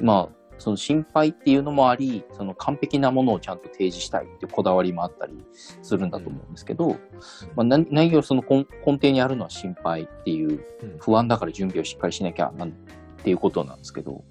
[0.00, 5.44] まあ、その心配っていうのもあり、その完璧なものをちゃんと提示したいっていうこだわりもあったり
[5.82, 6.96] するんだと思うんですけど、
[7.54, 10.98] まあ、な何よりその根根底にあるのは心配っていううん。
[10.98, 12.72] 不安だから準備をしっかりしなきゃなんっ
[13.22, 14.24] ていうことなんですけど、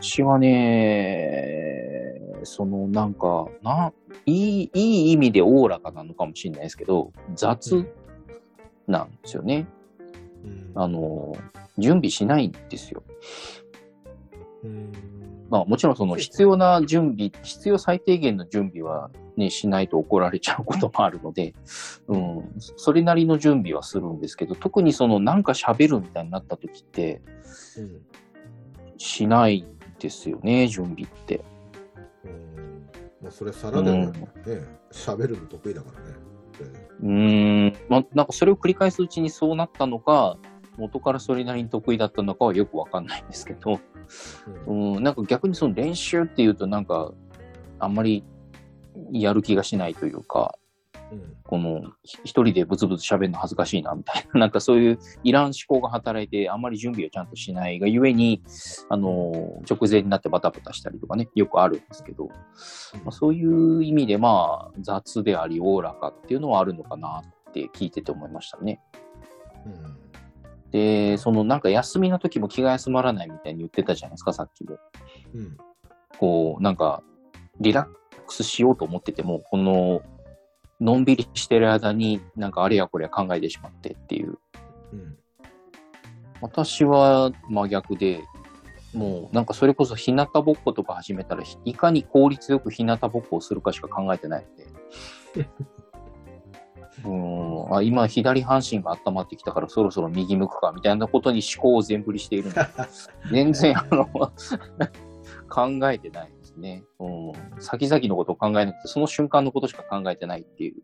[0.00, 3.92] 私はね、そのなんか、な、
[4.26, 7.86] いい、いい意味でおおらかなのかもしれないですけど、雑
[8.86, 9.66] なんですよね。
[10.44, 10.72] うん。
[10.74, 11.36] あの、
[11.78, 13.02] 準備しないんですよ。
[14.64, 14.92] うん。
[15.50, 21.54] まあもちろんその必要な準備、必要最低限の準備はね、しないと怒られちゃうこともあるので、
[22.08, 27.22] うん、それなりの準備はするんですけど、特にそのなんか喋るみたいになった時って、
[27.78, 28.00] うん
[28.96, 29.66] しない
[29.98, 31.44] ですよね、準備って。
[32.24, 32.88] うん。
[33.22, 34.16] まあ、それ、皿でもね、
[34.92, 36.16] 喋るの得意だからね。
[37.02, 40.38] うーん、まあなんかそれを繰り返すうちにそうなったのか、
[40.76, 43.80] 元からそれなりに得意だったのかはよくわかんないんですけど、
[44.66, 44.94] うん。
[44.96, 47.12] うん、なんか逆にその練習っていうとなんか、
[47.78, 48.24] あんまり
[49.12, 50.56] やる気がしないというか、
[51.12, 51.36] うん。
[51.44, 58.42] このひ一人でブツブツ喋るの恥ずかしいなみたいな、なんかそういういらん思考が働いて、あんまり準備をちゃんとしないがゆえに、
[58.88, 68.80] あの、直前になってバタバタしたりとかね、よくあるんですけど、まあ、そういう意味でまあ雑でありおおらかっていうのはあるのかなって聞いてて思いましたね。
[69.66, 70.03] うん
[70.74, 74.74] で、そのなんか休みの時も気が休まらないみたいに言ってたじゃないですか、さっきで。
[75.32, 75.56] うん
[76.18, 77.02] こう、なんか、
[77.60, 80.02] リラックスしようと思ってても、この、
[80.80, 84.38] のんびりしてる間に、なんかあれやこれや考えてしまってっていう。
[84.92, 85.16] うん
[86.40, 88.22] 私は真逆で、
[88.92, 94.46] もうなんかそれこそ日向ぼっことか始めたら、いかに効率よく日向ぼっこをするかしか考えてない
[95.36, 95.48] ので。
[97.02, 97.10] うー
[97.72, 102.66] んあ今、左半身が温まってきたからそろそろ右向くかみたいなことに思考を全振りしているので、
[103.32, 104.06] 全然あの
[105.48, 107.32] 考えてないですね、うん。
[107.60, 110.82] 先々のことを考えなくて、その瞬間のことしか考えてないっていう。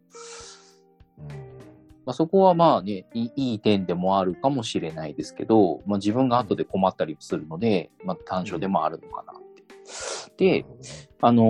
[2.06, 9.36] まあ、そこはまあねいい、いい点でもあるかもしれないですけど、まあ、自分が後で困ったりするので、まあ、短所でもあるのかなっ
[10.36, 10.62] て。
[10.62, 10.66] で、
[11.20, 11.46] あのー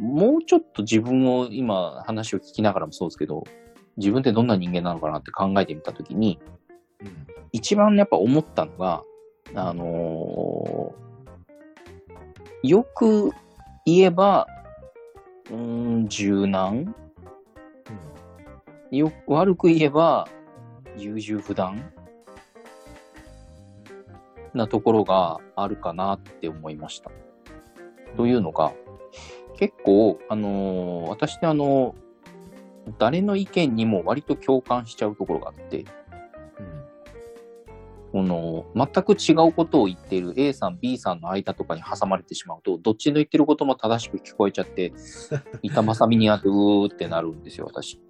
[0.00, 3.44] もうちょっと自分を今話を聞きながらもそうですけど、
[3.96, 6.38] 自分ってどんな人間なのかなって考えてみたときに、
[7.00, 9.02] うん一番やっぱ思ったのが、
[9.54, 13.30] あのーよく
[13.86, 14.46] 言えば、
[15.50, 15.56] うー
[16.04, 16.94] ん、柔軟？
[18.90, 20.28] よ悪く言えば、
[20.98, 21.92] 優柔不断？
[24.52, 27.10] なところがあるかなって思いました。
[28.16, 28.72] というのが、
[29.56, 31.94] 結構、あのー私ってあの
[32.98, 35.84] 誰の意見にも割と共感しちゃうところがあって、
[38.12, 44.92] この、全く違うことを言っている A さん、B さんの間とかに挟まれてしまうと、どっちの言ってることも正しく聞こえちゃって、
[45.62, 48.00] 板挟みにあって、うーってなるんですよ、私。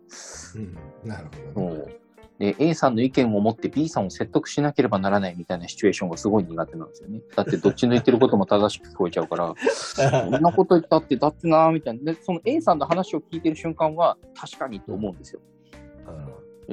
[0.54, 2.05] うんうんなるほどね。
[2.40, 7.22] うんで、A さんの意見を持って B さんを説得しなければならないみたいなシチュエーションがすごい苦手なんですよね。
[7.34, 12.12] だってどっちの言ってることも正しく聞こえちゃうから、 そんなこと言ったって、だってなーみたいな。
[12.12, 15.40] で、その A さんの話を聞いてる瞬間は、確かにと思うんですよ。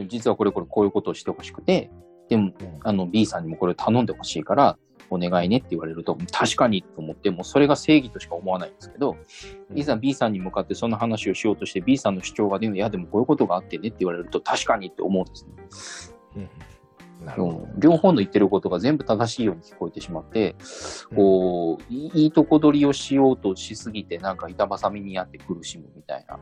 [0.07, 1.89] 実はこれこれこういうことをしてほしくて、
[2.27, 2.51] でも、
[2.83, 4.77] あの B さんにもこれ頼んでほしいから、
[5.13, 9.17] お願いねって言われると、確かにと思って、もうそれが正義としか思わないんですけど、
[9.73, 15.53] いざ B さんに向かってその話をしようとして、B さんの主張が出るいや、でもこういうことがあってねって言われると、確かにって思うんですね。
[16.37, 17.25] うん。
[17.25, 17.57] なるほど。
[17.57, 20.55] うん両方の言ってることが全部正しいように聞こえてしまって、
[21.15, 26.39] こう、いいいとこ取りをしようとしすぎて、なんか板挟みにやって苦しむみたいな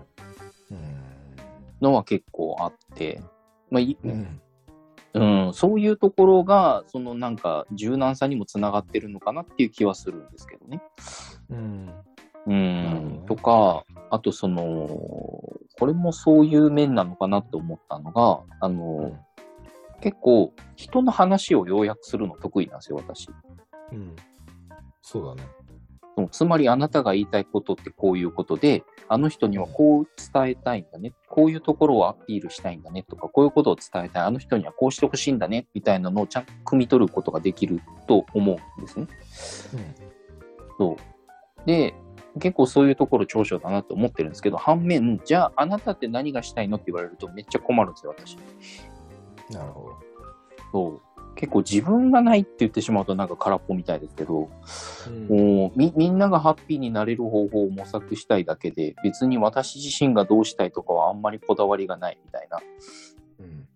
[1.82, 3.22] のは結構あって、
[3.69, 4.41] まあいうん
[5.14, 10.82] うん、そういうところが、そのなんか柔軟さにもつながってるのかなっていう気はするんですけどね。
[11.49, 11.93] うん
[12.47, 14.88] うんね、とか、あとその、
[15.80, 19.12] これもそういう面なのかなって思ったのが、あの、
[20.01, 23.30] 結構人の話を要約するの得意なんですよ、私。
[23.91, 24.16] うん
[25.01, 25.49] そうだね。
[26.22, 39.07] そのつまりあなたが言いたいことってこういうことで、あの人にはこう伝えたいんだね、こういうところをアピールしたいんだねとか、こういうことを伝えたい、あの人にはこうしてほしいんだねみたいなのをちゃんと汲み取ることができると思うんですね。
[40.78, 41.65] そう。
[41.65, 41.93] で、
[42.39, 48.38] 結構そういうところ長所だなと思ってるんですけど、反面、じゃああなたって何がしたいのって言われるとめっちゃ困るんですよ、私。
[49.51, 49.99] なるほど。
[50.72, 51.01] そう。
[51.36, 54.49] 結構自分がないって言ってしまうとなんか空っぽみたいですけど、
[55.07, 55.27] うん。
[55.27, 62.59] もうみみんながハッピーになれる方法を模索したいだけで、別に私自身がどうしたいとかはあんまりこだわりがないみたいな、
[63.39, 63.67] うん。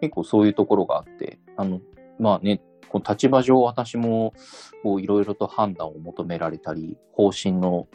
[0.00, 1.80] 結構そういうところがあって、あの、
[2.18, 4.32] まあね、この立場上私も
[4.84, 7.88] いろいろと判断を求められたり、方針の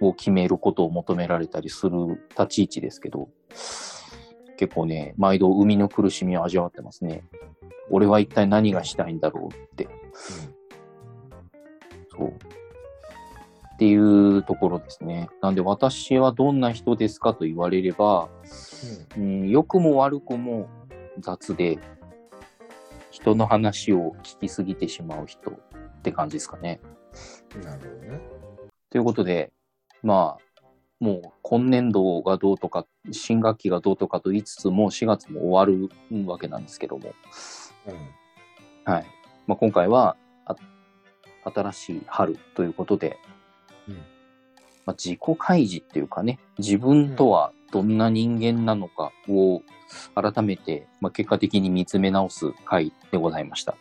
[0.00, 3.28] を決めることを求められたりする立ち位置ですけど、
[4.56, 7.24] 結構ね、毎度生みの苦しみを味わってますね。
[7.90, 9.88] 俺は一体何がしたいんだろうって。
[12.16, 12.28] そう。
[12.28, 15.28] っていうところですね。
[15.42, 18.28] なんで私はどんな人ですかと言われれば、
[19.16, 20.68] うん、良くも悪くも
[21.18, 21.78] 雑で、
[23.10, 25.54] 人の話を聞きすぎてしまう人っ
[26.02, 26.80] て感じですかね。
[26.82, 26.94] うん
[27.62, 28.20] なるほどね。
[28.90, 29.52] ということで、
[30.02, 30.43] まあ、
[31.04, 37.12] もう今年度がどうとか、新学期がどうとかと言いつつも、4月も終わるわけなんですけども、
[37.86, 39.06] うんはい。
[39.46, 40.56] まあ、今回はあ、
[41.44, 43.18] 新しい春ということで、
[43.86, 43.94] うん
[44.86, 49.60] まあ、自己開示っていうかね、自分とはどんな人間なのかを
[50.14, 53.76] 改めて、まあ、結果的に見つめ直す回でございました。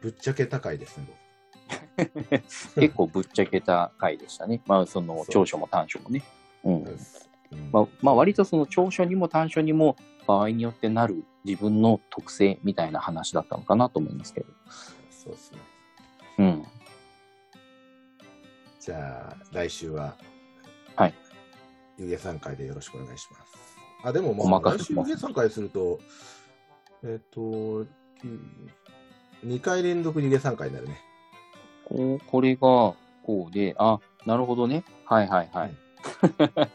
[0.00, 1.08] ぶっちゃけ高いですね。
[2.74, 4.62] 結構ぶっちゃけた回でしたね。
[4.66, 6.22] まあ、その長所も短所もね。
[6.64, 6.84] うん。
[7.72, 9.96] まあ、まあ、割とその長所にも短所にも
[10.26, 14.46] 場合によってなる自分の特性みたいな話だったのかなと思いますけど。
[15.10, 15.58] そうですね。
[16.38, 16.66] うん。
[18.80, 20.16] じゃあ、来週は、
[20.96, 21.14] はい。
[21.98, 23.76] 湯気3回でよろしくお願いします。
[24.04, 26.00] あ、でもおまあ、来週湯気3回すると、
[27.02, 27.86] えっ、と、
[29.44, 31.00] 2回連続湯気3回になるね。
[31.90, 34.84] こう、これが、こうで、あ、なるほどね。
[35.04, 35.74] はいはいはい。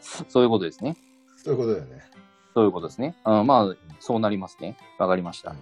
[0.00, 0.96] そういうことですね。
[1.36, 2.02] そういうことだよね。
[2.54, 3.16] そういうことですね。
[3.24, 4.76] あまあ、そうなりますね。
[4.98, 5.54] わかりました。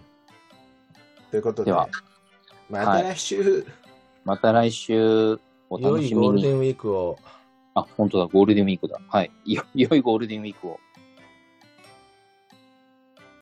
[1.30, 1.88] ということで、では
[2.70, 3.66] また来週、
[4.24, 5.38] また来週、
[5.68, 6.26] お良楽しみに。
[6.26, 7.18] いゴールデンウィークを。
[7.74, 9.00] あ、本当だ、ゴールデンウィークだ。
[9.08, 9.30] はい。
[9.44, 10.80] よ 良いゴールデンウィークを。